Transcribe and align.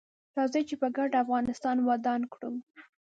راځي 0.37 0.61
چې 0.69 0.75
په 0.81 0.87
ګډه 0.97 1.17
افغانستان 1.23 1.77
ودان 1.87 2.21
کړو 2.33 2.51